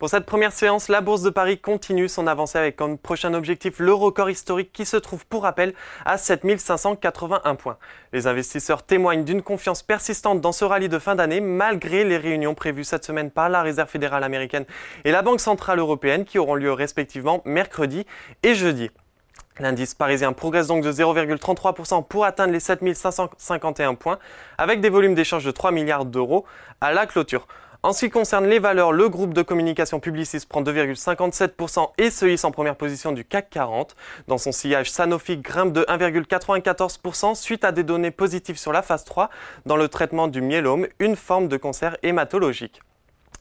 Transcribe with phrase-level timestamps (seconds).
[0.00, 3.78] Pour cette première séance, la Bourse de Paris continue son avancée avec comme prochain objectif
[3.78, 5.72] le record historique qui se trouve pour rappel
[6.04, 7.78] à 7581 points.
[8.12, 12.56] Les investisseurs témoignent d'une confiance persistante dans ce rallye de fin d'année malgré les réunions
[12.56, 14.64] prévues cette semaine par la Réserve fédérale américaine
[15.04, 18.04] et la Banque centrale européenne qui auront lieu respectivement mercredi
[18.42, 18.90] et jeudi.
[19.60, 24.18] L'indice parisien progresse donc de 0,33% pour atteindre les 7551 points
[24.58, 26.44] avec des volumes d'échange de 3 milliards d'euros
[26.80, 27.46] à la clôture.
[27.84, 32.24] En ce qui concerne les valeurs, le groupe de communication Publicis prend 2,57% et se
[32.24, 33.94] hisse en première position du CAC 40.
[34.26, 39.04] Dans son sillage, Sanofi grimpe de 1,94% suite à des données positives sur la phase
[39.04, 39.28] 3
[39.66, 42.80] dans le traitement du myélome, une forme de cancer hématologique.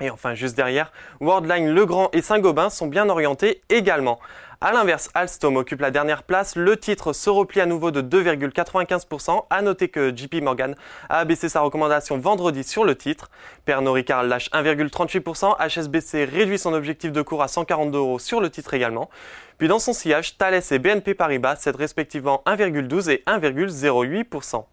[0.00, 4.18] Et enfin, juste derrière, Worldline, Legrand et Saint-Gobain sont bien orientés également.
[4.60, 6.56] A l'inverse, Alstom occupe la dernière place.
[6.56, 9.44] Le titre se replie à nouveau de 2,95%.
[9.48, 10.74] À noter que JP Morgan
[11.08, 13.30] a abaissé sa recommandation vendredi sur le titre.
[13.64, 15.56] Pernod Ricard lâche 1,38%.
[15.66, 19.08] HSBC réduit son objectif de cours à 142 euros sur le titre également.
[19.56, 24.64] Puis dans son sillage, Thales et BNP Paribas cèdent respectivement 1,12 et 1,08%.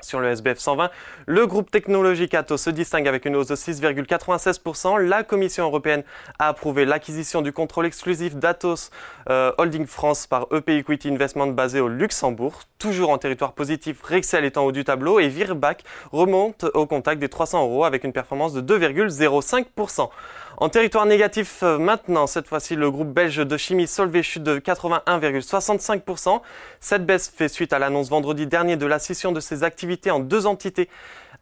[0.00, 0.90] Sur le SBF 120,
[1.26, 4.98] le groupe technologique Atos se distingue avec une hausse de 6,96%.
[4.98, 6.02] La Commission européenne
[6.40, 8.90] a approuvé l'acquisition du contrôle exclusif d'Atos
[9.30, 12.62] euh, Holding France par EP Equity Investment basé au Luxembourg.
[12.78, 17.20] Toujours en territoire positif, Rexel est en haut du tableau et Virbac remonte au contact
[17.20, 20.08] des 300 euros avec une performance de 2,05%.
[20.56, 24.58] En territoire négatif euh, maintenant, cette fois-ci, le groupe belge de chimie Solvay chute de
[24.58, 26.40] 81,65%.
[26.78, 30.20] Cette baisse fait suite à l'annonce vendredi dernier de la scission de ses activités en
[30.20, 30.88] deux entités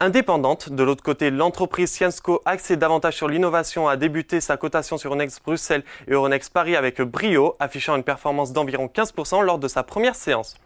[0.00, 0.70] indépendantes.
[0.70, 5.42] De l'autre côté, l'entreprise Scienceco axée davantage sur l'innovation a débuté sa cotation sur Euronext
[5.44, 10.14] Bruxelles et Euronext Paris avec brio, affichant une performance d'environ 15% lors de sa première
[10.14, 10.56] séance.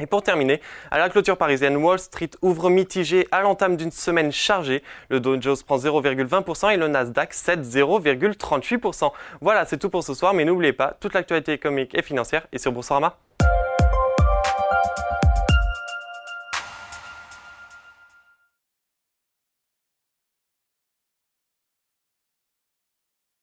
[0.00, 4.32] Et pour terminer, à la clôture parisienne, Wall Street ouvre mitigé à l'entame d'une semaine
[4.32, 4.82] chargée.
[5.10, 9.12] Le Dow Jones prend 0,20% et le Nasdaq cède 0,38%.
[9.42, 12.58] Voilà, c'est tout pour ce soir, mais n'oubliez pas, toute l'actualité économique et financière est
[12.58, 13.18] sur Boursorama.